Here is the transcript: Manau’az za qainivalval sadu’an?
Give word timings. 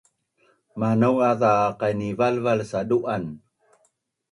Manau’az 0.79 1.37
za 1.41 1.51
qainivalval 1.79 2.59
sadu’an? 2.71 3.23